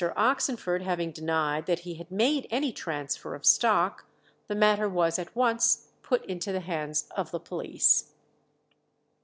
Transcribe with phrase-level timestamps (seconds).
[0.17, 4.03] Oxenford having denied that he had made any transfer of stock,
[4.47, 8.11] the matter was at once put into the hands of the police.